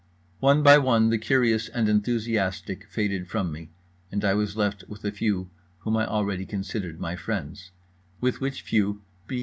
[0.39, 3.69] One by one the curious and enthusiastic faded from me,
[4.11, 7.69] and I was left with the few whom I already considered my friends;
[8.19, 9.39] with which few B.